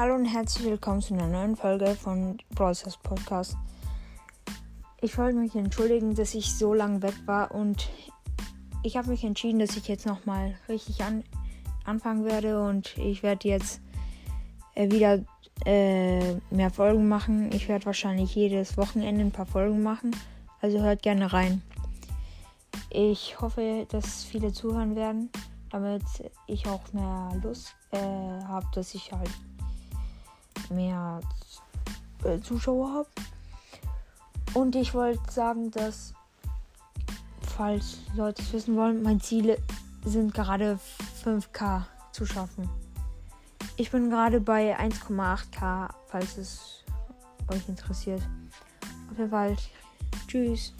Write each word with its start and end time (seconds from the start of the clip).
Hallo 0.00 0.14
und 0.14 0.26
herzlich 0.26 0.64
willkommen 0.64 1.02
zu 1.02 1.12
einer 1.14 1.26
neuen 1.26 1.56
Folge 1.56 1.96
von 1.96 2.38
Browsers 2.54 2.96
Podcast. 2.98 3.56
Ich 5.00 5.18
wollte 5.18 5.36
mich 5.36 5.56
entschuldigen, 5.56 6.14
dass 6.14 6.36
ich 6.36 6.54
so 6.54 6.72
lange 6.72 7.02
weg 7.02 7.14
war 7.26 7.52
und 7.52 7.90
ich 8.84 8.96
habe 8.96 9.10
mich 9.10 9.24
entschieden, 9.24 9.58
dass 9.58 9.76
ich 9.76 9.88
jetzt 9.88 10.06
nochmal 10.06 10.54
richtig 10.68 11.02
an, 11.02 11.24
anfangen 11.84 12.24
werde 12.24 12.62
und 12.62 12.96
ich 12.96 13.24
werde 13.24 13.48
jetzt 13.48 13.80
äh, 14.76 14.88
wieder 14.88 15.24
äh, 15.66 16.34
mehr 16.52 16.70
Folgen 16.70 17.08
machen. 17.08 17.50
Ich 17.50 17.68
werde 17.68 17.86
wahrscheinlich 17.86 18.32
jedes 18.36 18.76
Wochenende 18.76 19.22
ein 19.22 19.32
paar 19.32 19.46
Folgen 19.46 19.82
machen, 19.82 20.12
also 20.60 20.80
hört 20.80 21.02
gerne 21.02 21.32
rein. 21.32 21.60
Ich 22.90 23.40
hoffe, 23.40 23.84
dass 23.88 24.22
viele 24.22 24.52
zuhören 24.52 24.94
werden, 24.94 25.28
damit 25.70 26.04
ich 26.46 26.68
auch 26.68 26.92
mehr 26.92 27.32
Lust 27.42 27.74
äh, 27.90 27.98
habe, 27.98 28.66
dass 28.72 28.94
ich 28.94 29.10
halt 29.10 29.30
mehr 30.70 31.20
äh, 32.24 32.40
Zuschauer 32.40 32.92
habe. 32.92 33.08
Und 34.54 34.74
ich 34.76 34.94
wollte 34.94 35.30
sagen, 35.30 35.70
dass, 35.70 36.14
falls 37.56 37.98
Leute 38.14 38.42
es 38.42 38.52
wissen 38.52 38.76
wollen, 38.76 39.02
meine 39.02 39.20
Ziele 39.20 39.58
sind 40.04 40.34
gerade 40.34 40.78
5K 41.24 41.84
zu 42.12 42.24
schaffen. 42.24 42.68
Ich 43.76 43.90
bin 43.90 44.10
gerade 44.10 44.40
bei 44.40 44.76
1,8K, 44.78 45.90
falls 46.06 46.36
es 46.36 46.84
euch 47.48 47.68
interessiert. 47.68 48.22
Auf 49.10 49.18
jeden 49.18 49.30
Fall, 49.30 49.56
tschüss. 50.26 50.72